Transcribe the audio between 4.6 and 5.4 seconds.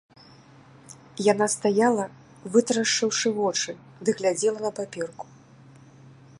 на паперку.